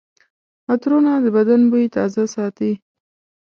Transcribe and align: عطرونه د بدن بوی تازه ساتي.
عطرونه 0.71 1.11
د 1.23 1.25
بدن 1.37 1.61
بوی 1.71 1.85
تازه 1.95 2.23
ساتي. 2.35 2.71